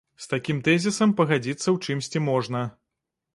З 0.23 0.29
такім 0.29 0.61
тэзісам 0.67 1.13
пагадзіцца 1.19 1.63
ў 1.63 1.75
чымсьці 1.85 2.23
можна. 2.31 2.65